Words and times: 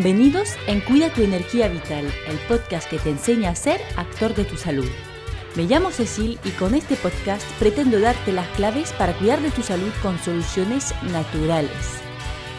Bienvenidos 0.00 0.50
en 0.68 0.80
Cuida 0.80 1.12
tu 1.12 1.22
Energía 1.22 1.66
Vital, 1.66 2.06
el 2.28 2.38
podcast 2.46 2.88
que 2.88 3.00
te 3.00 3.10
enseña 3.10 3.50
a 3.50 3.56
ser 3.56 3.80
actor 3.96 4.32
de 4.32 4.44
tu 4.44 4.56
salud. 4.56 4.88
Me 5.56 5.64
llamo 5.64 5.90
Cecil 5.90 6.38
y 6.44 6.50
con 6.50 6.76
este 6.76 6.94
podcast 6.94 7.42
pretendo 7.58 7.98
darte 7.98 8.30
las 8.30 8.46
claves 8.50 8.92
para 8.92 9.12
cuidar 9.18 9.40
de 9.40 9.50
tu 9.50 9.64
salud 9.64 9.90
con 10.00 10.16
soluciones 10.20 10.94
naturales. 11.10 12.00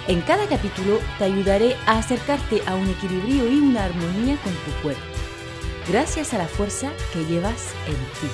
En 0.09 0.19
cada 0.19 0.47
capítulo 0.47 0.99
te 1.17 1.23
ayudaré 1.23 1.75
a 1.85 1.99
acercarte 1.99 2.61
a 2.67 2.75
un 2.75 2.89
equilibrio 2.89 3.49
y 3.49 3.57
una 3.57 3.85
armonía 3.85 4.35
con 4.43 4.51
tu 4.51 4.81
cuerpo, 4.83 5.01
gracias 5.87 6.33
a 6.33 6.39
la 6.39 6.47
fuerza 6.47 6.91
que 7.13 7.23
llevas 7.23 7.73
en 7.87 7.95
ti. 8.19 8.27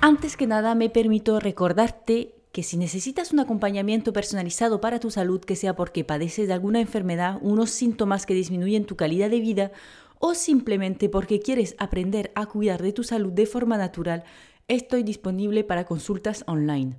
Antes 0.00 0.36
que 0.36 0.46
nada 0.46 0.76
me 0.76 0.90
permito 0.90 1.40
recordarte 1.40 2.33
que 2.54 2.62
si 2.62 2.76
necesitas 2.76 3.32
un 3.32 3.40
acompañamiento 3.40 4.12
personalizado 4.12 4.80
para 4.80 5.00
tu 5.00 5.10
salud, 5.10 5.40
que 5.40 5.56
sea 5.56 5.74
porque 5.74 6.04
padeces 6.04 6.46
de 6.46 6.54
alguna 6.54 6.80
enfermedad, 6.80 7.38
unos 7.42 7.70
síntomas 7.70 8.26
que 8.26 8.34
disminuyen 8.34 8.84
tu 8.84 8.94
calidad 8.94 9.28
de 9.28 9.40
vida 9.40 9.72
o 10.20 10.34
simplemente 10.34 11.08
porque 11.08 11.40
quieres 11.40 11.74
aprender 11.78 12.30
a 12.36 12.46
cuidar 12.46 12.80
de 12.80 12.92
tu 12.92 13.02
salud 13.02 13.32
de 13.32 13.46
forma 13.46 13.76
natural, 13.76 14.22
estoy 14.68 15.02
disponible 15.02 15.64
para 15.64 15.84
consultas 15.84 16.44
online. 16.46 16.94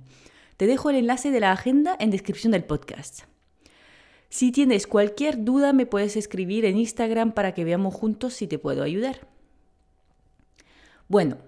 Te 0.58 0.66
dejo 0.66 0.90
el 0.90 0.96
enlace 0.96 1.30
de 1.30 1.40
la 1.40 1.52
agenda 1.52 1.96
en 1.98 2.10
descripción 2.10 2.52
del 2.52 2.64
podcast. 2.64 3.20
Si 4.28 4.52
tienes 4.52 4.86
cualquier 4.86 5.42
duda 5.42 5.72
me 5.72 5.86
puedes 5.86 6.18
escribir 6.18 6.66
en 6.66 6.76
Instagram 6.76 7.32
para 7.32 7.54
que 7.54 7.64
veamos 7.64 7.94
juntos 7.94 8.34
si 8.34 8.46
te 8.46 8.58
puedo 8.58 8.82
ayudar. 8.82 9.26
Bueno, 11.08 11.38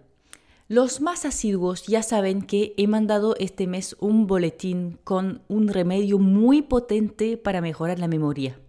los 0.68 1.00
más 1.00 1.24
asiduos 1.24 1.86
ya 1.86 2.02
saben 2.02 2.42
que 2.42 2.74
he 2.76 2.86
mandado 2.86 3.34
este 3.38 3.66
mes 3.66 3.96
un 4.00 4.26
boletín 4.26 4.98
con 5.02 5.40
un 5.48 5.68
remedio 5.68 6.18
muy 6.18 6.60
potente 6.60 7.38
para 7.38 7.62
mejorar 7.62 7.98
la 7.98 8.06
memoria. 8.06 8.60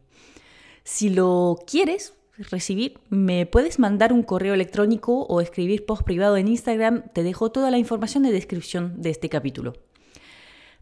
Si 0.86 1.09
lo 1.09 1.58
quieres 1.67 2.14
recibir, 2.38 3.00
me 3.09 3.45
puedes 3.45 3.80
mandar 3.80 4.14
un 4.14 4.23
correo 4.23 4.53
electrónico 4.53 5.23
o 5.23 5.42
escribir 5.42 5.86
post 5.86 6.03
privado 6.03 6.38
en 6.38 6.47
Instagram. 6.47 7.03
Te 7.14 7.23
dejo 7.23 7.52
toda 7.52 7.70
la 7.70 7.77
información 7.77 8.25
en 8.25 8.31
descripción 8.31 9.02
de 9.02 9.09
este 9.09 9.27
capítulo. 9.27 9.73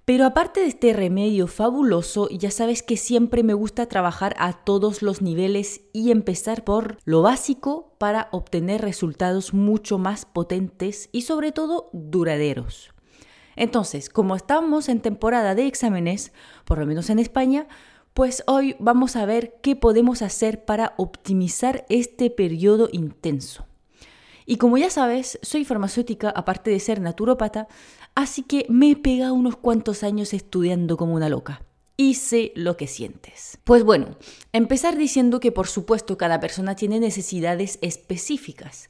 Pero 0.07 0.25
aparte 0.25 0.61
de 0.61 0.67
este 0.67 0.93
remedio 0.93 1.47
fabuloso, 1.47 2.29
ya 2.29 2.49
sabes 2.49 2.81
que 2.81 2.95
siempre 2.95 3.43
me 3.43 3.53
gusta 3.53 3.87
trabajar 3.87 4.37
a 4.39 4.53
todos 4.53 5.01
los 5.01 5.21
niveles 5.21 5.81
y 5.91 6.11
empezar 6.11 6.63
por 6.63 6.97
lo 7.03 7.23
básico 7.23 7.93
para 7.97 8.29
obtener 8.31 8.79
resultados 8.79 9.53
mucho 9.53 9.97
más 9.97 10.23
potentes 10.23 11.09
y 11.11 11.23
sobre 11.23 11.51
todo 11.51 11.89
duraderos. 11.91 12.93
Entonces, 13.57 14.07
como 14.09 14.37
estamos 14.37 14.87
en 14.87 15.01
temporada 15.01 15.55
de 15.55 15.67
exámenes, 15.67 16.31
por 16.63 16.77
lo 16.77 16.85
menos 16.85 17.09
en 17.09 17.19
España, 17.19 17.67
pues 18.13 18.45
hoy 18.47 18.77
vamos 18.79 19.17
a 19.17 19.25
ver 19.25 19.59
qué 19.61 19.75
podemos 19.75 20.21
hacer 20.21 20.63
para 20.63 20.93
optimizar 20.95 21.85
este 21.89 22.29
periodo 22.29 22.87
intenso. 22.93 23.65
Y 24.49 24.55
como 24.55 24.77
ya 24.77 24.89
sabes, 24.89 25.37
soy 25.41 25.65
farmacéutica 25.65 26.29
aparte 26.29 26.71
de 26.71 26.79
ser 26.79 27.01
naturópata, 27.01 27.67
así 28.17 28.41
que 28.41 28.65
me 28.67 28.89
he 28.89 28.95
pegado 28.95 29.35
unos 29.35 29.57
cuantos 29.57 30.01
años 30.01 30.33
estudiando 30.33 30.97
como 30.97 31.13
una 31.13 31.29
loca. 31.29 31.61
Y 31.97 32.15
sé 32.15 32.51
lo 32.55 32.75
que 32.75 32.87
sientes. 32.87 33.59
Pues 33.63 33.83
bueno, 33.83 34.17
empezar 34.53 34.97
diciendo 34.97 35.39
que 35.39 35.51
por 35.51 35.67
supuesto 35.67 36.17
cada 36.17 36.39
persona 36.39 36.75
tiene 36.75 36.99
necesidades 36.99 37.77
específicas. 37.83 38.89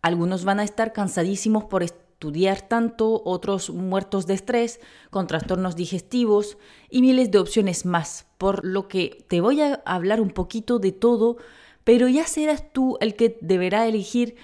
Algunos 0.00 0.46
van 0.46 0.58
a 0.58 0.64
estar 0.64 0.94
cansadísimos 0.94 1.64
por 1.64 1.82
estudiar 1.82 2.62
tanto, 2.62 3.20
otros 3.26 3.68
muertos 3.68 4.26
de 4.26 4.34
estrés, 4.34 4.80
con 5.10 5.26
trastornos 5.26 5.76
digestivos 5.76 6.56
y 6.88 7.02
miles 7.02 7.30
de 7.30 7.40
opciones 7.40 7.84
más, 7.84 8.24
por 8.38 8.64
lo 8.64 8.88
que 8.88 9.22
te 9.28 9.42
voy 9.42 9.60
a 9.60 9.82
hablar 9.84 10.18
un 10.18 10.30
poquito 10.30 10.78
de 10.78 10.92
todo, 10.92 11.36
pero 11.84 12.08
ya 12.08 12.26
serás 12.26 12.72
tú 12.72 12.96
el 13.02 13.16
que 13.16 13.36
deberá 13.42 13.86
elegir 13.86 14.36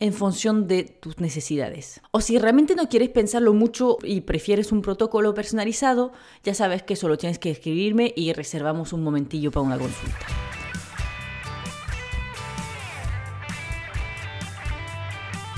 en 0.00 0.14
función 0.14 0.66
de 0.66 0.84
tus 0.84 1.20
necesidades. 1.20 2.00
O 2.10 2.20
si 2.20 2.38
realmente 2.38 2.74
no 2.74 2.88
quieres 2.88 3.10
pensarlo 3.10 3.52
mucho 3.52 3.98
y 4.02 4.22
prefieres 4.22 4.72
un 4.72 4.82
protocolo 4.82 5.34
personalizado, 5.34 6.12
ya 6.42 6.54
sabes 6.54 6.82
que 6.82 6.96
solo 6.96 7.18
tienes 7.18 7.38
que 7.38 7.50
escribirme 7.50 8.12
y 8.16 8.32
reservamos 8.32 8.92
un 8.92 9.04
momentillo 9.04 9.50
para 9.50 9.66
una 9.66 9.78
consulta. 9.78 10.26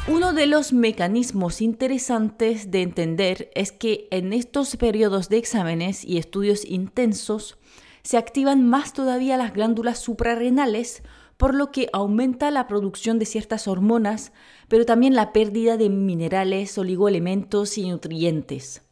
Uno 0.09 0.33
de 0.33 0.47
los 0.47 0.73
mecanismos 0.73 1.63
interesantes 1.63 2.73
de 2.73 2.83
entender 2.83 3.53
es 3.55 3.71
que 3.71 4.09
en 4.11 4.33
estos 4.33 4.77
periodos 4.77 5.29
de 5.29 5.39
exámenes 5.39 6.05
y 6.05 6.19
estudios 6.19 6.65
intensos 6.65 7.57
se 8.03 8.17
activan 8.17 8.69
más 8.69 8.93
todavía 8.93 9.37
las 9.37 9.53
glándulas 9.55 10.01
suprarrenales 10.01 11.05
por 11.43 11.57
lo 11.57 11.73
que 11.73 11.89
aumenta 11.93 12.53
la 12.53 12.69
producción 12.69 13.19
de 13.19 13.27
ciertas 13.27 13.67
hormonas, 13.67 14.31
pero 14.69 14.87
también 14.87 15.17
la 15.17 15.33
pérdida 15.33 15.77
de 15.77 15.89
minerales, 15.89 16.79
oligoelementos 16.79 17.79
y 17.79 17.91
nutrientes. 17.91 18.83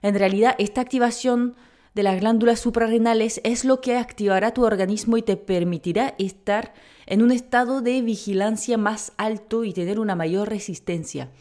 En 0.00 0.14
realidad, 0.14 0.54
esta 0.58 0.82
activación 0.82 1.56
de 1.96 2.04
las 2.04 2.20
glándulas 2.20 2.60
suprarrenales 2.60 3.40
es 3.42 3.64
lo 3.64 3.80
que 3.80 3.96
activará 3.96 4.54
tu 4.54 4.64
organismo 4.64 5.16
y 5.16 5.22
te 5.22 5.36
permitirá 5.36 6.14
estar 6.16 6.74
en 7.06 7.22
un 7.22 7.32
estado 7.32 7.80
de 7.80 8.02
vigilancia 8.02 8.78
más 8.78 9.10
alto 9.16 9.64
y 9.64 9.72
tener 9.72 9.98
una 9.98 10.14
mayor 10.14 10.48
resistencia, 10.48 11.32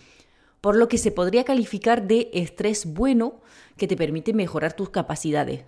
por 0.61 0.75
lo 0.75 0.87
que 0.87 0.97
se 0.97 1.11
podría 1.11 1.43
calificar 1.43 2.07
de 2.07 2.31
estrés 2.33 2.91
bueno 2.91 3.39
que 3.77 3.85
te 3.85 3.95
permite 3.95 4.33
mejorar 4.33 4.73
tus 4.73 4.89
capacidades. 4.89 5.63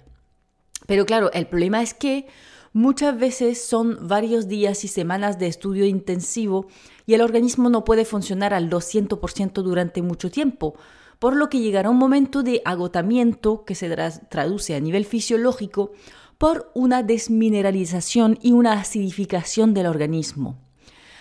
Pero 0.87 1.05
claro, 1.05 1.31
el 1.33 1.45
problema 1.45 1.83
es 1.83 1.93
que 1.93 2.25
Muchas 2.73 3.19
veces 3.19 3.61
son 3.61 4.07
varios 4.07 4.47
días 4.47 4.85
y 4.85 4.87
semanas 4.87 5.37
de 5.37 5.47
estudio 5.47 5.85
intensivo 5.85 6.67
y 7.05 7.15
el 7.15 7.21
organismo 7.21 7.69
no 7.69 7.83
puede 7.83 8.05
funcionar 8.05 8.53
al 8.53 8.69
200% 8.69 9.61
durante 9.61 10.01
mucho 10.01 10.31
tiempo, 10.31 10.75
por 11.19 11.35
lo 11.35 11.49
que 11.49 11.59
llegará 11.59 11.89
un 11.89 11.97
momento 11.97 12.43
de 12.43 12.61
agotamiento 12.63 13.65
que 13.65 13.75
se 13.75 13.93
traduce 14.29 14.73
a 14.73 14.79
nivel 14.79 15.03
fisiológico 15.03 15.91
por 16.37 16.71
una 16.73 17.03
desmineralización 17.03 18.39
y 18.41 18.53
una 18.53 18.73
acidificación 18.73 19.73
del 19.73 19.87
organismo. 19.87 20.57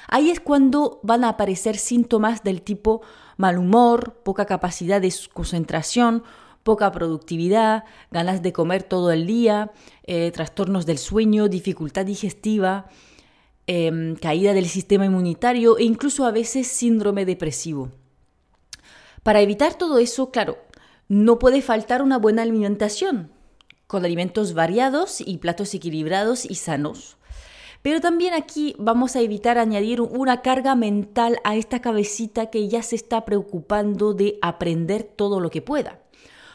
Ahí 0.06 0.30
es 0.30 0.38
cuando 0.38 1.00
van 1.02 1.24
a 1.24 1.30
aparecer 1.30 1.76
síntomas 1.76 2.44
del 2.44 2.62
tipo 2.62 3.02
mal 3.36 3.58
humor, 3.58 4.22
poca 4.24 4.46
capacidad 4.46 5.00
de 5.00 5.12
concentración, 5.32 6.22
poca 6.62 6.92
productividad, 6.92 7.84
ganas 8.10 8.42
de 8.42 8.52
comer 8.52 8.82
todo 8.82 9.10
el 9.12 9.26
día, 9.26 9.72
eh, 10.04 10.30
trastornos 10.32 10.86
del 10.86 10.98
sueño, 10.98 11.48
dificultad 11.48 12.06
digestiva, 12.06 12.88
em, 13.66 14.16
caída 14.16 14.52
del 14.52 14.66
sistema 14.66 15.06
inmunitario 15.06 15.78
e 15.78 15.84
incluso 15.84 16.24
a 16.24 16.30
veces 16.30 16.66
síndrome 16.66 17.24
depresivo. 17.24 17.90
Para 19.22 19.40
evitar 19.40 19.74
todo 19.74 19.98
eso, 19.98 20.30
claro, 20.30 20.58
no 21.08 21.38
puede 21.38 21.62
faltar 21.62 22.02
una 22.02 22.18
buena 22.18 22.42
alimentación, 22.42 23.30
con 23.86 24.04
alimentos 24.04 24.54
variados 24.54 25.20
y 25.20 25.38
platos 25.38 25.74
equilibrados 25.74 26.44
y 26.44 26.54
sanos. 26.54 27.16
Pero 27.82 28.00
también 28.00 28.34
aquí 28.34 28.76
vamos 28.78 29.16
a 29.16 29.20
evitar 29.20 29.58
añadir 29.58 30.00
una 30.00 30.42
carga 30.42 30.74
mental 30.74 31.38
a 31.44 31.56
esta 31.56 31.80
cabecita 31.80 32.50
que 32.50 32.68
ya 32.68 32.82
se 32.82 32.94
está 32.94 33.24
preocupando 33.24 34.12
de 34.12 34.38
aprender 34.42 35.02
todo 35.02 35.40
lo 35.40 35.50
que 35.50 35.62
pueda. 35.62 35.98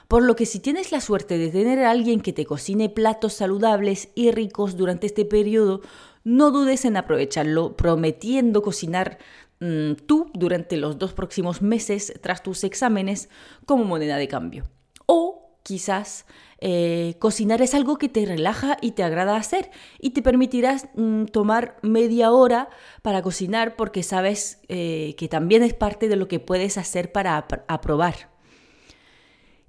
Por 0.08 0.24
lo 0.24 0.36
que 0.36 0.46
si 0.46 0.60
tienes 0.60 0.92
la 0.92 1.02
suerte 1.02 1.38
de 1.38 1.50
tener 1.50 1.80
a 1.80 1.90
alguien 1.90 2.22
que 2.22 2.34
te 2.34 2.46
cocine 2.46 2.90
platos 2.90 3.34
saludables 3.34 4.10
y 4.14 4.32
ricos 4.32 4.78
durante 4.78 5.08
este 5.08 5.26
periodo, 5.26 5.82
no 6.24 6.52
dudes 6.52 6.86
en 6.86 6.98
aprovecharlo, 6.98 7.76
prometiendo 7.76 8.62
cocinar 8.62 9.18
mm, 9.60 9.94
tú 10.06 10.30
durante 10.34 10.78
los 10.78 11.00
dos 11.00 11.14
próximos 11.14 11.62
meses 11.62 12.14
tras 12.22 12.44
tus 12.44 12.64
exámenes 12.64 13.30
como 13.66 13.84
moneda 13.84 14.18
de 14.18 14.28
cambio. 14.28 14.66
O 15.08 15.58
quizás 15.64 16.26
eh, 16.60 17.16
cocinar 17.18 17.64
es 17.64 17.74
algo 17.74 17.98
que 17.98 18.08
te 18.08 18.26
relaja 18.26 18.78
y 18.82 18.92
te 18.92 19.04
agrada 19.04 19.36
hacer 19.36 19.72
y 20.00 20.12
te 20.12 20.22
permitirá 20.22 20.78
mm, 20.94 21.26
tomar 21.26 21.78
media 21.82 22.32
hora 22.32 22.70
para 23.02 23.24
cocinar 23.24 23.76
porque 23.76 24.04
sabes 24.04 24.60
eh, 24.68 25.16
que 25.18 25.28
también 25.28 25.64
es 25.64 25.74
parte 25.74 26.08
de 26.08 26.16
lo 26.16 26.28
que 26.28 26.40
puedes 26.40 26.78
hacer 26.78 27.12
para 27.12 27.38
aprobar 27.68 28.35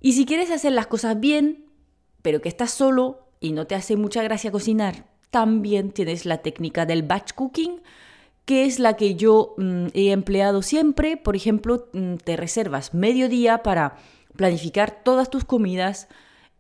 y 0.07 0.13
si 0.13 0.25
quieres 0.25 0.53
hacer 0.53 0.71
las 0.71 0.87
cosas 0.87 1.19
bien, 1.19 1.65
pero 2.23 2.41
que 2.41 2.49
estás 2.49 2.71
solo 2.71 3.27
y 3.41 3.51
no 3.51 3.67
te 3.67 3.75
hace 3.75 3.97
mucha 3.97 4.23
gracia 4.23 4.53
cocinar, 4.53 5.11
también 5.33 5.91
tienes 5.91 6.27
la 6.27 6.43
técnica 6.43 6.87
del 6.87 7.03
batch 7.03 7.33
cooking, 7.33 7.83
que 8.45 8.67
es 8.67 8.79
la 8.79 8.95
que 8.95 9.17
yo 9.17 9.57
mm, 9.59 9.87
he 9.95 10.13
empleado 10.13 10.63
siempre. 10.63 11.17
Por 11.17 11.35
ejemplo, 11.35 11.89
mm, 11.93 12.19
te 12.19 12.37
reservas 12.37 12.95
medio 12.95 13.29
día 13.29 13.65
para 13.65 13.97
planificar 14.37 15.03
todas 15.03 15.29
tus 15.29 15.45
comidas. 15.45 16.07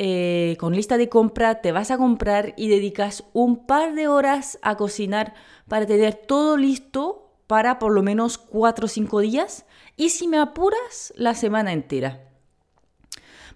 Eh, 0.01 0.57
con 0.59 0.75
lista 0.75 0.99
de 0.99 1.09
compra 1.09 1.61
te 1.61 1.71
vas 1.71 1.93
a 1.93 1.99
comprar 1.99 2.53
y 2.57 2.67
dedicas 2.67 3.23
un 3.33 3.65
par 3.65 3.95
de 3.95 4.09
horas 4.09 4.59
a 4.63 4.77
cocinar 4.77 5.35
para 5.69 5.87
tener 5.87 6.17
todo 6.17 6.57
listo 6.57 7.31
para 7.47 7.79
por 7.79 7.93
lo 7.93 8.03
menos 8.03 8.39
4 8.39 8.87
o 8.87 8.89
5 8.89 9.21
días 9.21 9.67
y 9.97 10.09
si 10.09 10.27
me 10.27 10.39
apuras 10.39 11.15
la 11.17 11.35
semana 11.35 11.73
entera. 11.73 12.27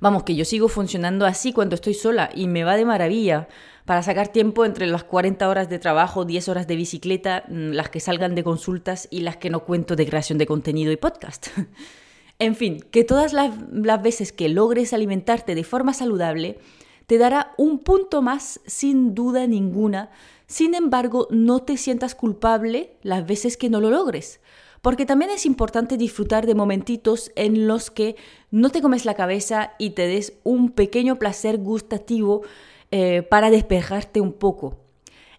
Vamos, 0.00 0.22
que 0.22 0.34
yo 0.34 0.46
sigo 0.46 0.68
funcionando 0.68 1.26
así 1.26 1.52
cuando 1.52 1.74
estoy 1.74 1.92
sola 1.92 2.30
y 2.34 2.46
me 2.46 2.64
va 2.64 2.76
de 2.76 2.86
maravilla 2.86 3.48
para 3.84 4.02
sacar 4.02 4.28
tiempo 4.28 4.64
entre 4.64 4.86
las 4.86 5.04
40 5.04 5.46
horas 5.46 5.68
de 5.68 5.78
trabajo, 5.78 6.24
10 6.24 6.48
horas 6.48 6.66
de 6.66 6.76
bicicleta, 6.76 7.44
mm, 7.48 7.72
las 7.72 7.90
que 7.90 8.00
salgan 8.00 8.34
de 8.34 8.42
consultas 8.42 9.08
y 9.10 9.20
las 9.20 9.36
que 9.36 9.50
no 9.50 9.64
cuento 9.64 9.96
de 9.96 10.06
creación 10.06 10.38
de 10.38 10.46
contenido 10.46 10.90
y 10.90 10.96
podcast. 10.96 11.48
en 12.38 12.56
fin, 12.56 12.80
que 12.90 13.04
todas 13.04 13.34
las, 13.34 13.52
las 13.70 14.02
veces 14.02 14.32
que 14.32 14.48
logres 14.48 14.94
alimentarte 14.94 15.54
de 15.54 15.64
forma 15.64 15.92
saludable, 15.92 16.58
te 17.06 17.18
dará 17.18 17.52
un 17.58 17.80
punto 17.80 18.22
más 18.22 18.60
sin 18.64 19.14
duda 19.14 19.46
ninguna. 19.46 20.10
Sin 20.46 20.74
embargo, 20.74 21.28
no 21.30 21.60
te 21.60 21.76
sientas 21.76 22.14
culpable 22.14 22.94
las 23.02 23.26
veces 23.26 23.58
que 23.58 23.68
no 23.68 23.80
lo 23.80 23.90
logres 23.90 24.39
porque 24.82 25.06
también 25.06 25.30
es 25.30 25.46
importante 25.46 25.96
disfrutar 25.96 26.46
de 26.46 26.54
momentitos 26.54 27.32
en 27.36 27.66
los 27.66 27.90
que 27.90 28.16
no 28.50 28.70
te 28.70 28.80
comes 28.80 29.04
la 29.04 29.14
cabeza 29.14 29.72
y 29.78 29.90
te 29.90 30.06
des 30.06 30.34
un 30.42 30.70
pequeño 30.70 31.18
placer 31.18 31.58
gustativo 31.58 32.42
eh, 32.90 33.22
para 33.22 33.50
despejarte 33.50 34.20
un 34.20 34.32
poco. 34.32 34.78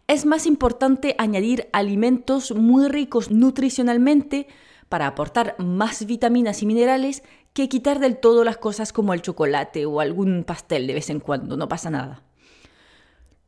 Es 0.08 0.26
más 0.26 0.46
importante 0.46 1.16
añadir 1.18 1.70
alimentos 1.74 2.54
muy 2.54 2.88
ricos 2.88 3.32
nutricionalmente 3.32 4.48
para 4.90 5.08
aportar 5.08 5.56
más 5.58 6.06
vitaminas 6.06 6.62
y 6.62 6.66
minerales 6.66 7.24
que 7.54 7.70
quitar 7.70 8.00
del 8.00 8.18
todo 8.18 8.44
las 8.44 8.58
cosas 8.58 8.94
como 8.94 9.14
el 9.14 9.22
chocolate 9.22 9.86
o 9.86 10.00
algún 10.00 10.44
pastel 10.44 10.88
de 10.88 10.94
vez 10.94 11.10
en 11.10 11.20
cuando, 11.20 11.58
no 11.58 11.68
pasa 11.68 11.90
nada. 11.90 12.24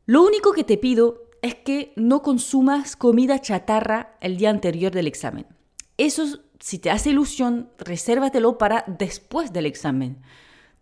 Lo 0.06 0.22
único 0.22 0.52
que 0.52 0.64
te 0.64 0.76
pido 0.76 1.22
es 1.42 1.54
que 1.54 1.92
no 1.96 2.22
consumas 2.22 2.96
comida 2.96 3.40
chatarra 3.40 4.16
el 4.20 4.36
día 4.36 4.50
anterior 4.50 4.92
del 4.92 5.06
examen. 5.06 5.46
Eso, 5.96 6.40
si 6.58 6.78
te 6.78 6.90
hace 6.90 7.10
ilusión, 7.10 7.70
resérvatelo 7.78 8.58
para 8.58 8.84
después 8.86 9.52
del 9.52 9.66
examen. 9.66 10.22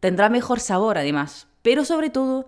Tendrá 0.01 0.29
mejor 0.31 0.61
sabor 0.61 0.97
además, 0.99 1.49
pero 1.63 1.85
sobre 1.85 2.11
todo, 2.11 2.47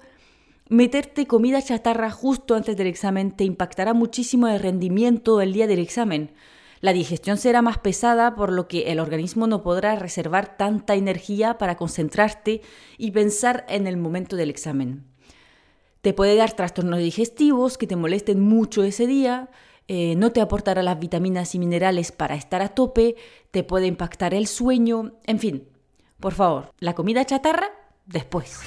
meterte 0.68 1.26
comida 1.26 1.60
chatarra 1.60 2.10
justo 2.10 2.54
antes 2.54 2.76
del 2.76 2.86
examen 2.86 3.32
te 3.32 3.44
impactará 3.44 3.92
muchísimo 3.92 4.48
el 4.48 4.60
rendimiento 4.60 5.40
el 5.40 5.52
día 5.52 5.66
del 5.66 5.78
examen. 5.78 6.32
La 6.80 6.92
digestión 6.92 7.38
será 7.38 7.62
más 7.62 7.78
pesada, 7.78 8.34
por 8.34 8.52
lo 8.52 8.68
que 8.68 8.92
el 8.92 9.00
organismo 9.00 9.46
no 9.46 9.62
podrá 9.62 9.96
reservar 9.96 10.56
tanta 10.56 10.94
energía 10.94 11.58
para 11.58 11.76
concentrarte 11.76 12.60
y 12.98 13.10
pensar 13.10 13.64
en 13.68 13.86
el 13.86 13.96
momento 13.96 14.36
del 14.36 14.50
examen. 14.50 15.04
Te 16.02 16.12
puede 16.12 16.36
dar 16.36 16.52
trastornos 16.52 16.98
digestivos 16.98 17.78
que 17.78 17.86
te 17.86 17.96
molesten 17.96 18.38
mucho 18.38 18.82
ese 18.82 19.06
día, 19.06 19.48
eh, 19.88 20.14
no 20.16 20.32
te 20.32 20.40
aportará 20.40 20.82
las 20.82 20.98
vitaminas 20.98 21.54
y 21.54 21.58
minerales 21.58 22.12
para 22.12 22.34
estar 22.34 22.62
a 22.62 22.68
tope, 22.70 23.16
te 23.50 23.64
puede 23.64 23.86
impactar 23.86 24.34
el 24.34 24.46
sueño, 24.46 25.12
en 25.24 25.38
fin, 25.38 25.68
por 26.20 26.32
favor, 26.34 26.72
la 26.78 26.94
comida 26.94 27.24
chatarra 27.24 27.68
después. 28.06 28.60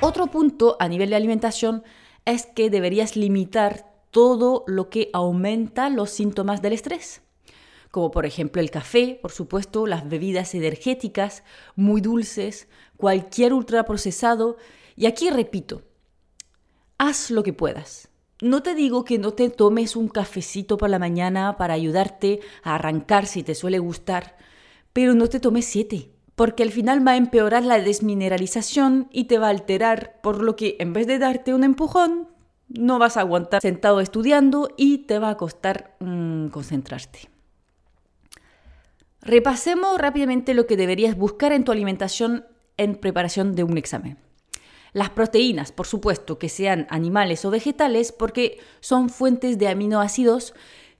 Otro 0.00 0.26
punto 0.26 0.76
a 0.80 0.88
nivel 0.88 1.10
de 1.10 1.16
alimentación 1.16 1.82
es 2.26 2.44
que 2.46 2.68
deberías 2.68 3.16
limitar 3.16 3.90
todo 4.10 4.64
lo 4.66 4.90
que 4.90 5.08
aumenta 5.14 5.88
los 5.88 6.10
síntomas 6.10 6.60
del 6.60 6.74
estrés 6.74 7.24
como 7.94 8.10
por 8.10 8.26
ejemplo 8.26 8.60
el 8.60 8.72
café, 8.72 9.20
por 9.22 9.30
supuesto, 9.30 9.86
las 9.86 10.08
bebidas 10.08 10.56
energéticas 10.56 11.44
muy 11.76 12.00
dulces, 12.00 12.66
cualquier 12.96 13.52
ultraprocesado 13.52 14.56
y 14.96 15.06
aquí 15.06 15.30
repito, 15.30 15.82
haz 16.98 17.30
lo 17.30 17.42
que 17.42 17.52
puedas. 17.52 18.08
No 18.40 18.62
te 18.62 18.74
digo 18.74 19.04
que 19.04 19.18
no 19.18 19.32
te 19.32 19.48
tomes 19.48 19.96
un 19.96 20.08
cafecito 20.08 20.76
por 20.76 20.90
la 20.90 20.98
mañana 20.98 21.56
para 21.56 21.74
ayudarte 21.74 22.40
a 22.62 22.74
arrancar 22.74 23.26
si 23.26 23.42
te 23.42 23.54
suele 23.54 23.78
gustar, 23.78 24.36
pero 24.92 25.14
no 25.14 25.28
te 25.28 25.40
tomes 25.40 25.64
siete, 25.64 26.10
porque 26.34 26.62
al 26.62 26.70
final 26.70 27.06
va 27.06 27.12
a 27.12 27.16
empeorar 27.16 27.64
la 27.64 27.78
desmineralización 27.78 29.08
y 29.12 29.24
te 29.24 29.38
va 29.38 29.46
a 29.46 29.50
alterar, 29.50 30.20
por 30.22 30.42
lo 30.42 30.56
que 30.56 30.76
en 30.80 30.92
vez 30.92 31.06
de 31.06 31.18
darte 31.18 31.54
un 31.54 31.64
empujón, 31.64 32.28
no 32.68 32.98
vas 32.98 33.16
a 33.16 33.20
aguantar 33.20 33.62
sentado 33.62 34.00
estudiando 34.00 34.68
y 34.76 34.98
te 34.98 35.18
va 35.18 35.30
a 35.30 35.36
costar 35.36 35.96
mm, 36.00 36.48
concentrarte. 36.48 37.28
Repasemos 39.20 39.98
rápidamente 39.98 40.54
lo 40.54 40.66
que 40.66 40.76
deberías 40.76 41.16
buscar 41.16 41.52
en 41.52 41.64
tu 41.64 41.72
alimentación 41.72 42.44
en 42.76 42.96
preparación 42.96 43.54
de 43.54 43.64
un 43.64 43.78
examen. 43.78 44.18
Las 44.94 45.10
proteínas, 45.10 45.72
por 45.72 45.88
supuesto, 45.88 46.38
que 46.38 46.48
sean 46.48 46.86
animales 46.88 47.44
o 47.44 47.50
vegetales, 47.50 48.12
porque 48.12 48.58
son 48.78 49.10
fuentes 49.10 49.58
de 49.58 49.66
aminoácidos 49.66 50.54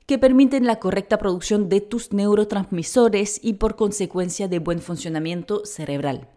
que 0.06 0.18
permiten 0.18 0.66
la 0.66 0.80
correcta 0.80 1.16
producción 1.16 1.68
de 1.68 1.80
tus 1.80 2.12
neurotransmisores 2.12 3.38
y 3.40 3.54
por 3.54 3.76
consecuencia 3.76 4.48
de 4.48 4.58
buen 4.58 4.80
funcionamiento 4.80 5.64
cerebral. 5.64 6.28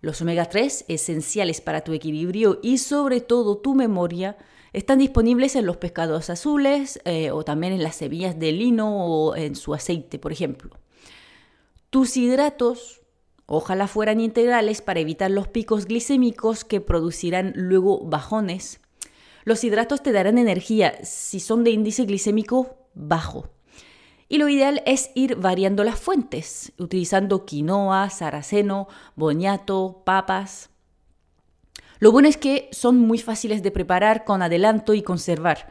Los 0.00 0.20
omega 0.20 0.46
3, 0.46 0.86
esenciales 0.88 1.60
para 1.60 1.82
tu 1.82 1.92
equilibrio 1.92 2.58
y 2.62 2.78
sobre 2.78 3.20
todo 3.20 3.58
tu 3.58 3.76
memoria, 3.76 4.36
están 4.72 4.98
disponibles 4.98 5.54
en 5.54 5.66
los 5.66 5.76
pescados 5.76 6.30
azules 6.30 7.00
eh, 7.04 7.30
o 7.30 7.44
también 7.44 7.74
en 7.74 7.84
las 7.84 7.94
semillas 7.94 8.38
de 8.40 8.50
lino 8.50 9.06
o 9.06 9.36
en 9.36 9.54
su 9.54 9.72
aceite, 9.72 10.18
por 10.18 10.32
ejemplo. 10.32 10.76
Tus 11.90 12.16
hidratos 12.16 13.02
Ojalá 13.46 13.86
fueran 13.86 14.20
integrales 14.20 14.82
para 14.82 15.00
evitar 15.00 15.30
los 15.30 15.46
picos 15.46 15.86
glicémicos 15.86 16.64
que 16.64 16.80
producirán 16.80 17.52
luego 17.54 18.04
bajones. 18.04 18.80
Los 19.44 19.62
hidratos 19.62 20.02
te 20.02 20.10
darán 20.10 20.38
energía 20.38 20.98
si 21.04 21.38
son 21.38 21.62
de 21.62 21.70
índice 21.70 22.04
glicémico 22.04 22.76
bajo. 22.94 23.48
Y 24.28 24.38
lo 24.38 24.48
ideal 24.48 24.82
es 24.86 25.10
ir 25.14 25.36
variando 25.36 25.84
las 25.84 26.00
fuentes, 26.00 26.72
utilizando 26.78 27.46
quinoa, 27.46 28.10
saraceno, 28.10 28.88
boñato, 29.14 30.02
papas. 30.04 30.70
Lo 32.00 32.10
bueno 32.10 32.26
es 32.26 32.36
que 32.36 32.68
son 32.72 32.98
muy 32.98 33.18
fáciles 33.18 33.62
de 33.62 33.70
preparar 33.70 34.24
con 34.24 34.42
adelanto 34.42 34.94
y 34.94 35.02
conservar. 35.02 35.70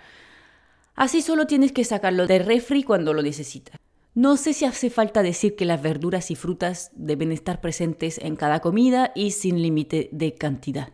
Así 0.96 1.22
solo 1.22 1.46
tienes 1.46 1.74
que 1.74 1.84
sacarlo 1.84 2.28
de 2.28 2.40
refri 2.40 2.84
cuando 2.84 3.14
lo 3.14 3.22
necesitas. 3.22 3.78
No 4.16 4.38
sé 4.38 4.54
si 4.54 4.64
hace 4.64 4.90
falta 4.90 5.24
decir 5.24 5.58
que 5.58 5.66
las 5.66 5.82
verduras 5.82 6.32
y 6.32 6.36
frutas 6.36 6.90
deben 6.96 7.34
estar 7.34 7.60
presentes 7.60 8.18
en 8.18 8.38
cada 8.38 8.62
comida 8.62 9.12
y 9.14 9.32
sin 9.32 9.62
límite 9.62 10.08
de 10.14 10.34
cantidad. 10.34 10.94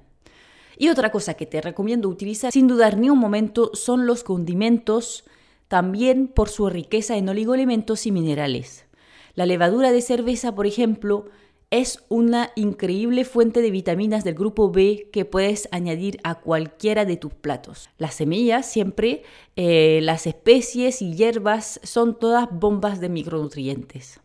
Y 0.75 0.89
otra 0.89 1.11
cosa 1.11 1.35
que 1.35 1.45
te 1.45 1.61
recomiendo 1.61 2.09
utilizar 2.09 2.51
sin 2.51 2.67
dudar 2.67 2.97
ni 2.97 3.11
un 3.11 3.19
momento 3.19 3.69
son 3.75 4.07
los 4.07 4.23
condimentos, 4.23 5.23
también 5.67 6.29
por 6.29 6.49
su 6.49 6.67
riqueza 6.67 7.15
en 7.15 7.29
oligoelementos 7.29 8.07
y 8.07 8.11
minerales. 8.11 8.85
La 9.35 9.45
levadura 9.45 9.91
de 9.91 10.01
cerveza, 10.01 10.55
por 10.55 10.65
ejemplo, 10.65 11.25
es 11.71 12.03
una 12.09 12.51
increíble 12.55 13.23
fuente 13.23 13.61
de 13.61 13.71
vitaminas 13.71 14.25
del 14.25 14.35
grupo 14.35 14.71
B 14.71 15.09
que 15.13 15.23
puedes 15.23 15.69
añadir 15.71 16.19
a 16.23 16.35
cualquiera 16.35 17.05
de 17.05 17.15
tus 17.15 17.33
platos. 17.33 17.89
Las 17.97 18.15
semillas 18.15 18.69
siempre, 18.69 19.23
eh, 19.55 20.01
las 20.03 20.27
especies 20.27 21.01
y 21.01 21.15
hierbas 21.15 21.79
son 21.83 22.19
todas 22.19 22.49
bombas 22.51 22.99
de 22.99 23.07
micronutrientes. 23.07 24.19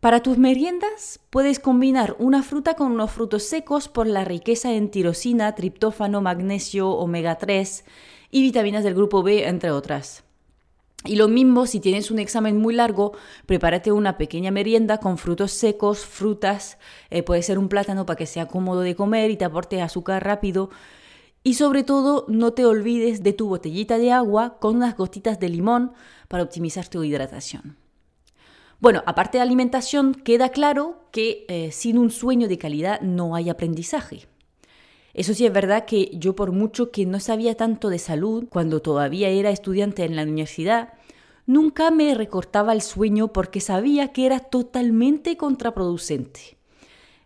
Para 0.00 0.22
tus 0.22 0.36
meriendas 0.36 1.20
puedes 1.30 1.58
combinar 1.58 2.16
una 2.18 2.42
fruta 2.42 2.74
con 2.74 2.92
unos 2.92 3.12
frutos 3.12 3.44
secos 3.44 3.88
por 3.88 4.06
la 4.06 4.24
riqueza 4.24 4.72
en 4.72 4.90
tirosina, 4.90 5.54
triptófano, 5.54 6.20
magnesio, 6.20 6.90
omega 6.90 7.36
3 7.36 7.84
y 8.30 8.42
vitaminas 8.42 8.84
del 8.84 8.94
grupo 8.94 9.22
B, 9.22 9.48
entre 9.48 9.70
otras. 9.70 10.24
Y 11.04 11.16
lo 11.16 11.26
mismo, 11.26 11.66
si 11.66 11.80
tienes 11.80 12.10
un 12.10 12.20
examen 12.20 12.58
muy 12.58 12.74
largo, 12.74 13.12
prepárate 13.46 13.90
una 13.90 14.18
pequeña 14.18 14.52
merienda 14.52 14.98
con 14.98 15.18
frutos 15.18 15.50
secos, 15.50 16.06
frutas, 16.06 16.78
eh, 17.10 17.22
puede 17.24 17.42
ser 17.42 17.58
un 17.58 17.68
plátano 17.68 18.06
para 18.06 18.16
que 18.16 18.26
sea 18.26 18.46
cómodo 18.46 18.80
de 18.80 18.94
comer 18.94 19.30
y 19.30 19.36
te 19.36 19.44
aporte 19.44 19.82
azúcar 19.82 20.24
rápido. 20.24 20.70
Y 21.42 21.54
sobre 21.54 21.82
todo, 21.82 22.24
no 22.28 22.52
te 22.52 22.64
olvides 22.64 23.24
de 23.24 23.32
tu 23.32 23.48
botellita 23.48 23.98
de 23.98 24.12
agua 24.12 24.58
con 24.60 24.76
unas 24.76 24.96
gotitas 24.96 25.40
de 25.40 25.48
limón 25.48 25.92
para 26.28 26.44
optimizar 26.44 26.86
tu 26.86 27.02
hidratación. 27.02 27.76
Bueno, 28.78 29.02
aparte 29.06 29.38
de 29.38 29.42
alimentación, 29.42 30.14
queda 30.14 30.50
claro 30.50 31.06
que 31.10 31.46
eh, 31.48 31.72
sin 31.72 31.98
un 31.98 32.10
sueño 32.10 32.46
de 32.46 32.58
calidad 32.58 33.00
no 33.00 33.34
hay 33.34 33.50
aprendizaje. 33.50 34.28
Eso 35.14 35.34
sí 35.34 35.44
es 35.44 35.52
verdad 35.52 35.84
que 35.84 36.10
yo 36.14 36.34
por 36.34 36.52
mucho 36.52 36.90
que 36.90 37.04
no 37.04 37.20
sabía 37.20 37.54
tanto 37.54 37.90
de 37.90 37.98
salud 37.98 38.46
cuando 38.48 38.80
todavía 38.80 39.28
era 39.28 39.50
estudiante 39.50 40.04
en 40.04 40.16
la 40.16 40.22
universidad, 40.22 40.94
nunca 41.46 41.90
me 41.90 42.14
recortaba 42.14 42.72
el 42.72 42.80
sueño 42.80 43.28
porque 43.32 43.60
sabía 43.60 44.12
que 44.12 44.26
era 44.26 44.40
totalmente 44.40 45.36
contraproducente. 45.36 46.56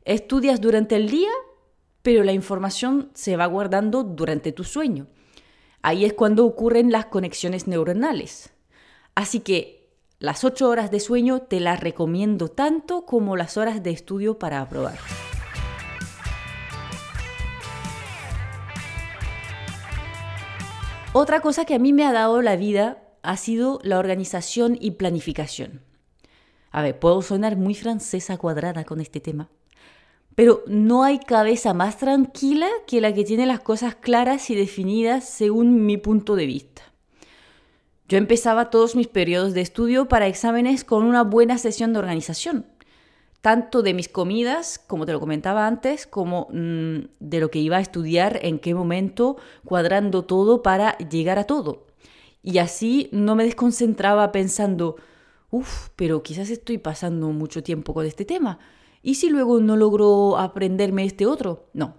Estudias 0.05 0.61
durante 0.61 0.97
el 0.97 1.11
día, 1.11 1.31
pero 2.02 2.25
la 2.25 2.33
información 2.33 3.11
se 3.14 3.37
va 3.37 3.47
guardando 3.47 4.02
durante 4.02 4.52
tu 4.52 4.64
sueño. 4.64 5.07
Ahí 5.83 6.05
es 6.05 6.12
cuando 6.12 6.45
ocurren 6.45 6.90
las 6.90 7.07
conexiones 7.07 7.69
neuronales. 7.69 8.50
Así 9.14 9.40
que 9.40 9.88
las 10.19 10.45
ocho 10.45 10.69
horas 10.69 10.90
de 10.90 10.99
sueño 10.99 11.43
te 11.43 11.61
las 11.61 11.78
recomiendo 11.81 12.49
tanto 12.49 13.07
como 13.07 13.37
las 13.37 13.57
horas 13.57 13.83
de 13.83 13.90
estudio 13.90 14.38
para 14.38 14.61
aprobar. 14.61 14.99
Otra 21.18 21.40
cosa 21.40 21.64
que 21.64 21.75
a 21.75 21.78
mí 21.78 21.94
me 21.94 22.04
ha 22.04 22.12
dado 22.12 22.42
la 22.42 22.56
vida 22.56 23.02
ha 23.23 23.38
sido 23.38 23.80
la 23.82 23.99
organización 23.99 24.76
y 24.78 24.90
planificación. 24.90 25.80
A 26.70 26.82
ver, 26.82 26.99
puedo 26.99 27.23
sonar 27.23 27.56
muy 27.56 27.75
francesa 27.75 28.37
cuadrada 28.37 28.85
con 28.85 29.00
este 29.00 29.18
tema, 29.18 29.49
pero 30.35 30.62
no 30.66 31.04
hay 31.04 31.18
cabeza 31.18 31.73
más 31.73 31.96
tranquila 31.96 32.68
que 32.87 33.00
la 33.00 33.14
que 33.14 33.25
tiene 33.25 33.46
las 33.46 33.61
cosas 33.61 33.94
claras 33.94 34.50
y 34.50 34.56
definidas 34.56 35.26
según 35.26 35.87
mi 35.87 35.96
punto 35.96 36.37
de 36.37 36.44
vista. 36.44 36.82
Yo 38.11 38.18
empezaba 38.18 38.68
todos 38.68 38.94
mis 38.94 39.08
periodos 39.08 39.54
de 39.54 39.62
estudio 39.62 40.08
para 40.08 40.26
exámenes 40.26 40.85
con 40.85 41.02
una 41.02 41.23
buena 41.23 41.56
sesión 41.56 41.94
de 41.94 41.99
organización, 41.99 42.66
tanto 43.40 43.83
de 43.83 43.95
mis 43.95 44.09
comidas, 44.09 44.78
como 44.78 45.07
te 45.07 45.12
lo 45.12 45.21
comentaba 45.21 45.66
antes, 45.66 46.07
como 46.07 46.49
mm, 46.52 46.99
de 47.21 47.40
lo 47.40 47.50
que 47.50 47.59
iba 47.59 47.76
a 47.76 47.81
estudiar, 47.81 48.40
en 48.43 48.59
qué 48.59 48.75
momento, 48.75 49.37
cuadrando 49.64 50.25
todo 50.25 50.62
para 50.62 50.99
llegar 50.99 51.38
a 51.38 51.45
todo. 51.45 51.87
Y 52.43 52.59
así 52.59 53.09
no 53.12 53.35
me 53.35 53.45
desconcentraba 53.45 54.33
pensando, 54.33 54.97
uff, 55.50 55.88
pero 55.97 56.23
quizás 56.23 56.50
estoy 56.50 56.78
pasando 56.78 57.28
mucho 57.28 57.62
tiempo 57.62 57.95
con 57.95 58.07
este 58.07 58.25
tema. 58.25 58.59
¿Y 59.02 59.16
si 59.16 59.28
luego 59.28 59.61
no 59.61 59.76
logro 59.76 60.38
aprenderme 60.38 61.05
este 61.05 61.26
otro? 61.26 61.69
No. 61.73 61.95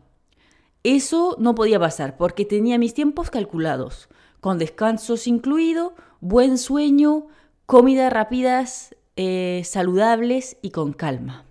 Eso 0.83 1.35
no 1.39 1.55
podía 1.55 1.79
pasar 1.79 2.17
porque 2.17 2.45
tenía 2.45 2.77
mis 2.77 2.93
tiempos 2.93 3.29
calculados, 3.29 4.09
con 4.39 4.57
descansos 4.57 5.27
incluido, 5.27 5.95
buen 6.21 6.57
sueño, 6.57 7.27
comidas 7.65 8.11
rápidas, 8.11 8.95
eh, 9.17 9.61
saludables 9.65 10.57
y 10.61 10.71
con 10.71 10.93
calma. 10.93 11.47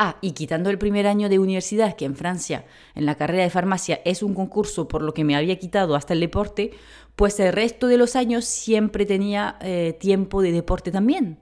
Ah, 0.00 0.16
y 0.20 0.30
quitando 0.30 0.70
el 0.70 0.78
primer 0.78 1.08
año 1.08 1.28
de 1.28 1.40
universidad, 1.40 1.96
que 1.96 2.04
en 2.04 2.14
Francia, 2.14 2.64
en 2.94 3.04
la 3.04 3.16
carrera 3.16 3.42
de 3.42 3.50
farmacia, 3.50 4.00
es 4.04 4.22
un 4.22 4.32
concurso 4.32 4.86
por 4.86 5.02
lo 5.02 5.12
que 5.12 5.24
me 5.24 5.34
había 5.34 5.58
quitado 5.58 5.96
hasta 5.96 6.12
el 6.12 6.20
deporte, 6.20 6.70
pues 7.16 7.40
el 7.40 7.52
resto 7.52 7.88
de 7.88 7.96
los 7.96 8.14
años 8.14 8.44
siempre 8.44 9.06
tenía 9.06 9.58
eh, 9.60 9.96
tiempo 9.98 10.40
de 10.40 10.52
deporte 10.52 10.92
también. 10.92 11.38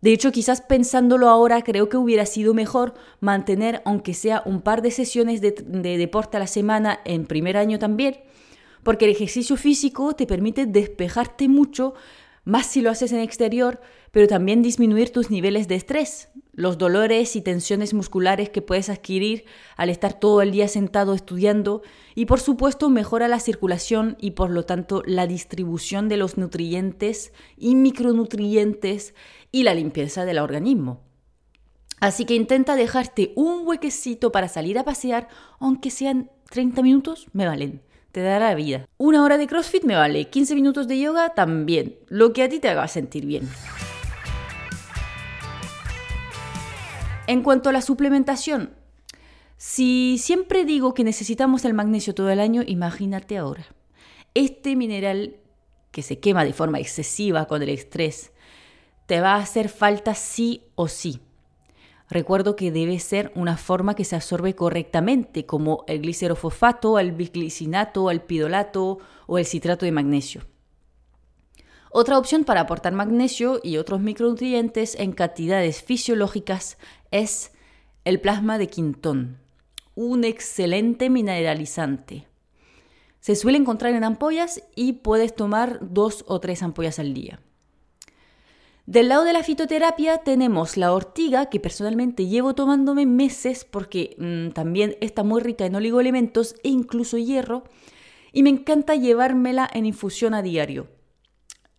De 0.00 0.12
hecho, 0.12 0.32
quizás 0.32 0.60
pensándolo 0.60 1.28
ahora, 1.28 1.62
creo 1.62 1.88
que 1.88 1.96
hubiera 1.96 2.26
sido 2.26 2.52
mejor 2.52 2.94
mantener, 3.20 3.80
aunque 3.84 4.12
sea 4.12 4.42
un 4.44 4.60
par 4.60 4.82
de 4.82 4.90
sesiones 4.90 5.40
de, 5.40 5.52
de 5.52 5.98
deporte 5.98 6.36
a 6.36 6.40
la 6.40 6.48
semana 6.48 6.98
en 7.04 7.26
primer 7.26 7.56
año 7.56 7.78
también, 7.78 8.16
porque 8.82 9.04
el 9.04 9.12
ejercicio 9.12 9.56
físico 9.56 10.14
te 10.14 10.26
permite 10.26 10.66
despejarte 10.66 11.46
mucho, 11.48 11.94
más 12.48 12.66
si 12.66 12.80
lo 12.80 12.90
haces 12.90 13.12
en 13.12 13.20
exterior, 13.20 13.78
pero 14.10 14.26
también 14.26 14.62
disminuir 14.62 15.10
tus 15.10 15.30
niveles 15.30 15.68
de 15.68 15.74
estrés, 15.74 16.30
los 16.54 16.78
dolores 16.78 17.36
y 17.36 17.42
tensiones 17.42 17.92
musculares 17.92 18.48
que 18.48 18.62
puedes 18.62 18.88
adquirir 18.88 19.44
al 19.76 19.90
estar 19.90 20.18
todo 20.18 20.40
el 20.40 20.50
día 20.50 20.66
sentado 20.66 21.12
estudiando 21.12 21.82
y 22.14 22.24
por 22.24 22.40
supuesto 22.40 22.88
mejora 22.88 23.28
la 23.28 23.38
circulación 23.38 24.16
y 24.18 24.30
por 24.30 24.48
lo 24.48 24.64
tanto 24.64 25.02
la 25.04 25.26
distribución 25.26 26.08
de 26.08 26.16
los 26.16 26.38
nutrientes 26.38 27.34
y 27.58 27.74
micronutrientes 27.74 29.14
y 29.52 29.64
la 29.64 29.74
limpieza 29.74 30.24
del 30.24 30.38
organismo. 30.38 31.02
Así 32.00 32.24
que 32.24 32.34
intenta 32.34 32.76
dejarte 32.76 33.34
un 33.36 33.66
huequecito 33.66 34.32
para 34.32 34.48
salir 34.48 34.78
a 34.78 34.84
pasear, 34.84 35.28
aunque 35.60 35.90
sean 35.90 36.30
30 36.48 36.80
minutos, 36.80 37.26
me 37.34 37.44
valen 37.44 37.82
te 38.12 38.22
dará 38.22 38.54
vida. 38.54 38.86
Una 38.96 39.22
hora 39.22 39.38
de 39.38 39.46
CrossFit 39.46 39.84
me 39.84 39.94
vale, 39.94 40.26
15 40.26 40.54
minutos 40.54 40.88
de 40.88 40.98
yoga 40.98 41.34
también, 41.34 41.96
lo 42.08 42.32
que 42.32 42.42
a 42.42 42.48
ti 42.48 42.58
te 42.58 42.68
haga 42.68 42.88
sentir 42.88 43.26
bien. 43.26 43.48
En 47.26 47.42
cuanto 47.42 47.68
a 47.68 47.72
la 47.72 47.82
suplementación, 47.82 48.70
si 49.58 50.18
siempre 50.18 50.64
digo 50.64 50.94
que 50.94 51.04
necesitamos 51.04 51.64
el 51.64 51.74
magnesio 51.74 52.14
todo 52.14 52.30
el 52.30 52.40
año, 52.40 52.62
imagínate 52.66 53.36
ahora. 53.36 53.66
Este 54.34 54.76
mineral 54.76 55.36
que 55.90 56.02
se 56.02 56.20
quema 56.20 56.44
de 56.44 56.52
forma 56.52 56.78
excesiva 56.78 57.46
con 57.46 57.62
el 57.62 57.68
estrés, 57.70 58.32
te 59.06 59.20
va 59.20 59.34
a 59.34 59.42
hacer 59.42 59.68
falta 59.68 60.14
sí 60.14 60.62
o 60.74 60.86
sí. 60.88 61.20
Recuerdo 62.10 62.56
que 62.56 62.72
debe 62.72 62.98
ser 63.00 63.30
una 63.34 63.56
forma 63.56 63.94
que 63.94 64.04
se 64.04 64.16
absorbe 64.16 64.54
correctamente, 64.54 65.44
como 65.44 65.84
el 65.86 66.00
glicerofosfato, 66.00 66.98
el 66.98 67.12
biglicinato, 67.12 68.10
el 68.10 68.22
pidolato 68.22 68.98
o 69.26 69.38
el 69.38 69.44
citrato 69.44 69.84
de 69.84 69.92
magnesio. 69.92 70.42
Otra 71.90 72.18
opción 72.18 72.44
para 72.44 72.62
aportar 72.62 72.92
magnesio 72.92 73.60
y 73.62 73.76
otros 73.76 74.00
micronutrientes 74.00 74.94
en 74.94 75.12
cantidades 75.12 75.82
fisiológicas 75.82 76.78
es 77.10 77.52
el 78.04 78.20
plasma 78.20 78.58
de 78.58 78.68
quintón, 78.68 79.38
un 79.94 80.24
excelente 80.24 81.10
mineralizante. 81.10 82.26
Se 83.20 83.36
suele 83.36 83.58
encontrar 83.58 83.94
en 83.94 84.04
ampollas 84.04 84.62
y 84.74 84.94
puedes 84.94 85.34
tomar 85.34 85.78
dos 85.82 86.24
o 86.28 86.40
tres 86.40 86.62
ampollas 86.62 86.98
al 86.98 87.12
día. 87.12 87.40
Del 88.88 89.10
lado 89.10 89.24
de 89.24 89.34
la 89.34 89.42
fitoterapia 89.42 90.16
tenemos 90.16 90.78
la 90.78 90.94
ortiga, 90.94 91.50
que 91.50 91.60
personalmente 91.60 92.24
llevo 92.24 92.54
tomándome 92.54 93.04
meses 93.04 93.66
porque 93.66 94.16
mm, 94.16 94.54
también 94.54 94.96
está 95.02 95.22
muy 95.24 95.42
rica 95.42 95.66
en 95.66 95.74
oligoelementos 95.74 96.54
e 96.62 96.70
incluso 96.70 97.18
hierro, 97.18 97.64
y 98.32 98.42
me 98.42 98.48
encanta 98.48 98.94
llevármela 98.94 99.68
en 99.74 99.84
infusión 99.84 100.32
a 100.32 100.40
diario. 100.40 100.88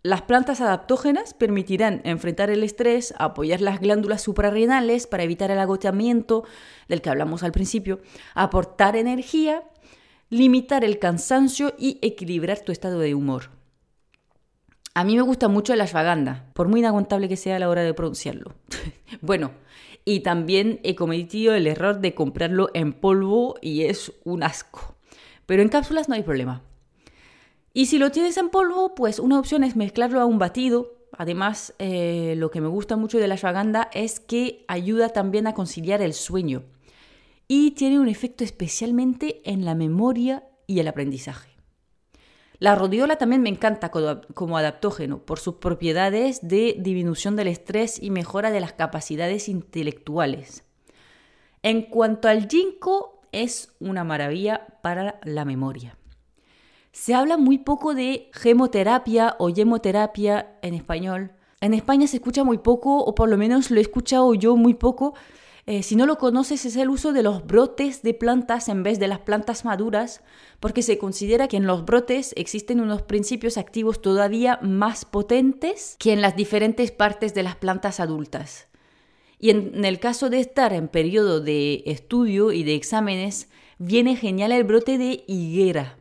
Las 0.03 0.21
plantas 0.21 0.61
adaptógenas 0.61 1.33
permitirán 1.33 2.01
enfrentar 2.03 2.51
el 2.51 2.63
estrés, 2.63 3.15
apoyar 3.17 3.61
las 3.61 3.79
glándulas 3.79 4.21
suprarrenales 4.21 5.07
para 5.07 5.23
evitar 5.23 5.49
el 5.49 5.57
agotamiento 5.57 6.43
del 6.89 7.01
que 7.01 7.09
hablamos 7.09 7.41
al 7.41 7.51
principio, 7.51 8.01
aportar 8.35 8.95
energía, 8.95 9.63
limitar 10.29 10.83
el 10.83 10.99
cansancio 10.99 11.73
y 11.75 11.97
equilibrar 12.03 12.59
tu 12.59 12.71
estado 12.71 12.99
de 12.99 13.15
humor. 13.15 13.58
A 14.99 15.05
mí 15.05 15.15
me 15.15 15.21
gusta 15.21 15.47
mucho 15.47 15.71
el 15.71 15.79
ashwagandha, 15.79 16.51
por 16.51 16.67
muy 16.67 16.81
inaguantable 16.81 17.29
que 17.29 17.37
sea 17.37 17.55
a 17.55 17.59
la 17.59 17.69
hora 17.69 17.83
de 17.83 17.93
pronunciarlo. 17.93 18.55
bueno, 19.21 19.51
y 20.03 20.19
también 20.19 20.81
he 20.83 20.93
cometido 20.95 21.55
el 21.55 21.67
error 21.67 22.01
de 22.01 22.13
comprarlo 22.13 22.69
en 22.73 22.91
polvo 22.91 23.55
y 23.61 23.83
es 23.83 24.11
un 24.25 24.43
asco. 24.43 24.97
Pero 25.45 25.61
en 25.61 25.69
cápsulas 25.69 26.09
no 26.09 26.15
hay 26.15 26.23
problema. 26.23 26.63
Y 27.73 27.85
si 27.85 27.97
lo 27.97 28.11
tienes 28.11 28.35
en 28.35 28.49
polvo, 28.49 28.93
pues 28.93 29.19
una 29.19 29.39
opción 29.39 29.63
es 29.63 29.77
mezclarlo 29.77 30.19
a 30.19 30.25
un 30.25 30.37
batido. 30.37 30.97
Además, 31.13 31.73
eh, 31.79 32.33
lo 32.35 32.51
que 32.51 32.59
me 32.59 32.67
gusta 32.67 32.97
mucho 32.97 33.19
de 33.19 33.29
la 33.29 33.35
ashwagandha 33.35 33.89
es 33.93 34.19
que 34.19 34.65
ayuda 34.67 35.07
también 35.07 35.47
a 35.47 35.53
conciliar 35.53 36.01
el 36.01 36.13
sueño. 36.13 36.63
Y 37.47 37.71
tiene 37.71 38.01
un 38.01 38.09
efecto 38.09 38.43
especialmente 38.43 39.49
en 39.49 39.63
la 39.63 39.75
memoria 39.75 40.43
y 40.67 40.81
el 40.81 40.89
aprendizaje. 40.89 41.48
La 42.59 42.75
rodiola 42.75 43.15
también 43.15 43.41
me 43.41 43.49
encanta 43.49 43.89
como 43.89 44.57
adaptógeno 44.57 45.19
por 45.19 45.39
sus 45.39 45.55
propiedades 45.55 46.45
de 46.45 46.75
disminución 46.77 47.37
del 47.37 47.47
estrés 47.47 48.01
y 48.03 48.11
mejora 48.11 48.51
de 48.51 48.59
las 48.59 48.73
capacidades 48.73 49.47
intelectuales. 49.47 50.65
En 51.63 51.83
cuanto 51.83 52.27
al 52.27 52.49
ginkgo, 52.49 53.21
es 53.31 53.73
una 53.79 54.03
maravilla 54.03 54.67
para 54.81 55.19
la 55.23 55.45
memoria. 55.45 55.97
Se 56.91 57.13
habla 57.13 57.37
muy 57.37 57.59
poco 57.59 57.93
de 57.93 58.29
gemoterapia 58.33 59.35
o 59.39 59.49
yemoterapia 59.49 60.57
en 60.61 60.73
español. 60.73 61.31
En 61.61 61.73
España 61.73 62.07
se 62.07 62.17
escucha 62.17 62.43
muy 62.43 62.57
poco, 62.57 62.97
o 62.97 63.15
por 63.15 63.29
lo 63.29 63.37
menos 63.37 63.71
lo 63.71 63.77
he 63.77 63.81
escuchado 63.81 64.33
yo 64.33 64.57
muy 64.57 64.73
poco, 64.73 65.13
eh, 65.65 65.83
si 65.83 65.95
no 65.95 66.05
lo 66.05 66.17
conoces, 66.17 66.65
es 66.65 66.75
el 66.75 66.89
uso 66.89 67.13
de 67.13 67.23
los 67.23 67.45
brotes 67.45 68.01
de 68.01 68.13
plantas 68.13 68.69
en 68.69 68.83
vez 68.83 68.99
de 68.99 69.07
las 69.07 69.19
plantas 69.19 69.65
maduras, 69.65 70.21
porque 70.59 70.81
se 70.81 70.97
considera 70.97 71.47
que 71.47 71.57
en 71.57 71.67
los 71.67 71.85
brotes 71.85 72.33
existen 72.37 72.79
unos 72.79 73.01
principios 73.01 73.57
activos 73.57 74.01
todavía 74.01 74.59
más 74.61 75.05
potentes 75.05 75.95
que 75.99 76.13
en 76.13 76.21
las 76.21 76.35
diferentes 76.35 76.91
partes 76.91 77.33
de 77.33 77.43
las 77.43 77.55
plantas 77.55 77.99
adultas. 77.99 78.67
Y 79.39 79.51
en 79.51 79.85
el 79.85 79.99
caso 79.99 80.29
de 80.29 80.39
estar 80.39 80.73
en 80.73 80.87
periodo 80.87 81.39
de 81.39 81.83
estudio 81.85 82.51
y 82.51 82.63
de 82.63 82.75
exámenes, 82.75 83.47
viene 83.77 84.15
genial 84.15 84.51
el 84.51 84.65
brote 84.65 84.97
de 84.97 85.23
higuera. 85.27 85.97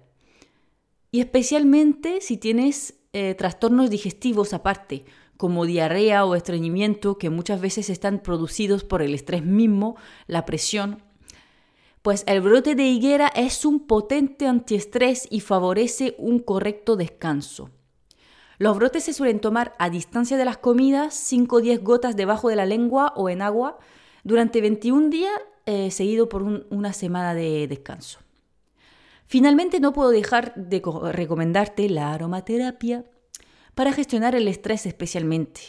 Y 1.12 1.20
especialmente 1.20 2.20
si 2.20 2.36
tienes 2.36 2.94
eh, 3.12 3.34
trastornos 3.34 3.90
digestivos 3.90 4.52
aparte, 4.52 5.04
como 5.38 5.64
diarrea 5.64 6.26
o 6.26 6.34
estreñimiento 6.34 7.16
que 7.16 7.30
muchas 7.30 7.60
veces 7.60 7.88
están 7.88 8.18
producidos 8.18 8.84
por 8.84 9.00
el 9.00 9.14
estrés 9.14 9.44
mismo, 9.44 9.96
la 10.26 10.44
presión, 10.44 11.00
pues 12.02 12.24
el 12.26 12.40
brote 12.40 12.74
de 12.74 12.88
higuera 12.88 13.28
es 13.28 13.64
un 13.64 13.86
potente 13.86 14.46
antiestrés 14.46 15.28
y 15.30 15.40
favorece 15.40 16.16
un 16.18 16.40
correcto 16.40 16.96
descanso. 16.96 17.70
Los 18.58 18.76
brotes 18.76 19.04
se 19.04 19.12
suelen 19.12 19.40
tomar 19.40 19.74
a 19.78 19.88
distancia 19.90 20.36
de 20.36 20.44
las 20.44 20.58
comidas, 20.58 21.14
5 21.14 21.56
o 21.56 21.60
10 21.60 21.84
gotas 21.84 22.16
debajo 22.16 22.48
de 22.48 22.56
la 22.56 22.66
lengua 22.66 23.12
o 23.14 23.30
en 23.30 23.40
agua, 23.40 23.78
durante 24.24 24.60
21 24.60 25.08
días, 25.08 25.32
eh, 25.66 25.92
seguido 25.92 26.28
por 26.28 26.42
una 26.42 26.92
semana 26.92 27.34
de 27.34 27.68
descanso. 27.68 28.18
Finalmente, 29.26 29.78
no 29.78 29.92
puedo 29.92 30.10
dejar 30.10 30.52
de 30.56 30.82
recomendarte 31.12 31.88
la 31.88 32.12
aromaterapia 32.12 33.04
para 33.78 33.92
gestionar 33.92 34.34
el 34.34 34.48
estrés 34.48 34.86
especialmente. 34.86 35.60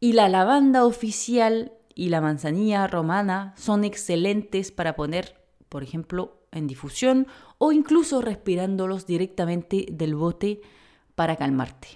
Y 0.00 0.12
la 0.12 0.28
lavanda 0.28 0.84
oficial 0.84 1.72
y 1.94 2.10
la 2.10 2.20
manzanilla 2.20 2.86
romana 2.88 3.54
son 3.56 3.84
excelentes 3.84 4.70
para 4.70 4.96
poner, 4.96 5.40
por 5.70 5.82
ejemplo, 5.82 6.42
en 6.52 6.66
difusión 6.66 7.26
o 7.56 7.72
incluso 7.72 8.20
respirándolos 8.20 9.06
directamente 9.06 9.86
del 9.90 10.14
bote 10.14 10.60
para 11.14 11.36
calmarte. 11.36 11.88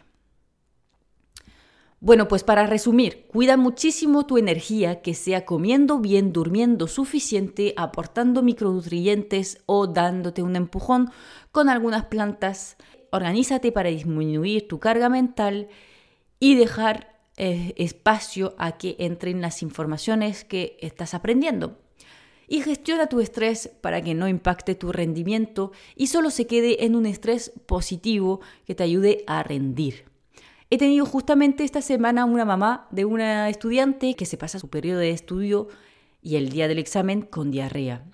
Bueno, 2.00 2.26
pues 2.26 2.42
para 2.42 2.66
resumir, 2.66 3.26
cuida 3.26 3.58
muchísimo 3.58 4.24
tu 4.24 4.38
energía, 4.38 5.02
que 5.02 5.12
sea 5.12 5.44
comiendo 5.44 5.98
bien, 5.98 6.32
durmiendo 6.32 6.86
suficiente, 6.86 7.74
aportando 7.76 8.42
micronutrientes 8.42 9.58
o 9.66 9.86
dándote 9.86 10.42
un 10.42 10.56
empujón 10.56 11.10
con 11.52 11.68
algunas 11.68 12.06
plantas. 12.06 12.78
Organízate 13.10 13.72
para 13.72 13.90
disminuir 13.90 14.68
tu 14.68 14.78
carga 14.78 15.08
mental 15.08 15.68
y 16.38 16.54
dejar 16.54 17.20
eh, 17.36 17.74
espacio 17.76 18.54
a 18.58 18.72
que 18.72 18.96
entren 18.98 19.40
las 19.40 19.62
informaciones 19.62 20.44
que 20.44 20.76
estás 20.80 21.14
aprendiendo. 21.14 21.78
Y 22.48 22.62
gestiona 22.62 23.06
tu 23.06 23.20
estrés 23.20 23.68
para 23.80 24.02
que 24.02 24.14
no 24.14 24.28
impacte 24.28 24.74
tu 24.74 24.92
rendimiento 24.92 25.72
y 25.94 26.08
solo 26.08 26.30
se 26.30 26.46
quede 26.46 26.84
en 26.84 26.96
un 26.96 27.06
estrés 27.06 27.52
positivo 27.66 28.40
que 28.66 28.74
te 28.74 28.82
ayude 28.82 29.24
a 29.26 29.42
rendir. 29.42 30.04
He 30.68 30.78
tenido 30.78 31.06
justamente 31.06 31.64
esta 31.64 31.82
semana 31.82 32.24
una 32.24 32.44
mamá 32.44 32.88
de 32.90 33.04
una 33.04 33.48
estudiante 33.48 34.14
que 34.14 34.26
se 34.26 34.36
pasa 34.36 34.58
su 34.58 34.68
periodo 34.68 35.00
de 35.00 35.10
estudio 35.10 35.68
y 36.22 36.36
el 36.36 36.50
día 36.50 36.68
del 36.68 36.78
examen 36.78 37.22
con 37.22 37.50
diarrea. 37.50 38.04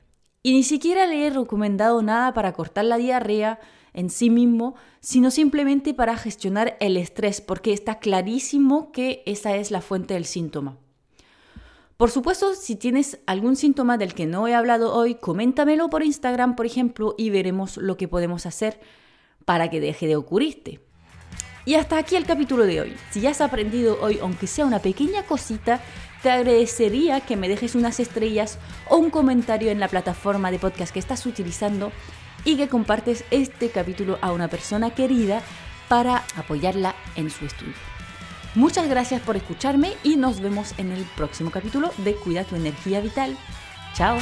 Y 0.47 0.53
ni 0.53 0.63
siquiera 0.63 1.09
le 1.09 1.27
he 1.27 1.31
recomendado 1.31 2.03
nada 2.03 2.33
para 2.33 2.53
cortar 2.53 2.85
la 2.85 2.99
diarrea 2.99 3.59
en 3.93 4.11
sí 4.11 4.31
mismo, 4.31 4.77
sino 5.01 5.33
simplemente 5.33 5.93
para 5.93 6.17
gestionar 6.17 6.77
el 6.79 6.97
estrés, 6.97 7.41
porque 7.41 7.73
está 7.73 7.99
clarísimo 7.99 8.93
que 8.93 9.25
esa 9.27 9.57
es 9.57 9.73
la 9.73 9.81
fuente 9.81 10.15
del 10.15 10.25
síntoma. 10.25 10.79
Por 11.97 12.13
supuesto, 12.13 12.55
si 12.55 12.77
tienes 12.77 13.19
algún 13.27 13.57
síntoma 13.57 13.99
del 13.99 14.15
que 14.15 14.27
no 14.27 14.47
he 14.47 14.55
hablado 14.55 14.95
hoy, 14.95 15.17
coméntamelo 15.17 15.91
por 15.91 16.05
Instagram, 16.05 16.55
por 16.55 16.65
ejemplo, 16.65 17.17
y 17.19 17.31
veremos 17.31 17.77
lo 17.77 17.97
que 17.97 18.07
podemos 18.07 18.47
hacer 18.47 18.79
para 19.45 19.69
que 19.69 19.81
deje 19.81 20.07
de 20.07 20.15
ocurrirte. 20.15 20.79
Y 21.65 21.75
hasta 21.75 21.99
aquí 21.99 22.15
el 22.15 22.25
capítulo 22.25 22.67
de 22.67 22.83
hoy. 22.83 22.97
Si 23.11 23.21
ya 23.21 23.31
has 23.31 23.41
aprendido 23.41 23.99
hoy, 24.01 24.21
aunque 24.23 24.47
sea 24.47 24.65
una 24.65 24.79
pequeña 24.79 25.25
cosita, 25.25 25.81
te 26.27 26.33
agradecería 26.33 27.21
que 27.21 27.37
me 27.37 27.49
dejes 27.49 27.77
unas 27.77 28.01
estrellas 28.01 28.59
o 28.89 28.97
un 28.97 29.11
comentario 29.11 29.71
en 29.71 29.79
la 29.79 29.87
plataforma 29.87 30.51
de 30.51 30.59
podcast 30.59 30.93
que 30.93 30.99
estás 30.99 31.25
utilizando 31.25 31.93
y 32.45 32.57
que 32.57 32.67
compartes 32.67 33.23
este 33.31 33.71
capítulo 33.71 34.19
a 34.23 34.33
una 34.33 34.49
persona 34.49 34.91
querida 34.91 35.41
para 35.87 36.25
apoyarla 36.35 36.97
en 37.15 37.31
su 37.31 37.47
estudio. 37.47 37.75
Muchas 38.57 38.89
gracias 38.89 39.23
por 39.23 39.37
escucharme 39.37 39.93
y 40.03 40.17
nos 40.17 40.41
vemos 40.41 40.75
en 40.79 40.91
el 40.91 41.05
próximo 41.17 41.53
capítulo 41.53 41.93
de 41.99 42.17
Cuida 42.17 42.43
tu 42.43 42.57
energía 42.57 43.01
vital. 43.01 43.37
Chao. 43.95 44.19